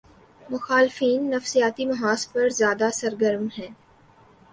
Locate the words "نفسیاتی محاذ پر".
1.29-2.49